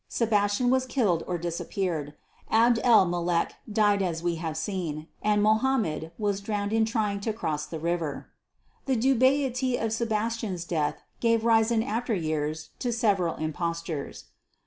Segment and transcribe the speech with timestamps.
[0.09, 2.15] Sebastian was killed or disappeared.
[2.49, 7.31] Abd el Mulek died as we have seen, and Mohammed was drowned in trying to
[7.31, 8.31] cross the river.
[8.87, 14.23] The dubiety of Sebastian's death gave rise in after years to several impostures.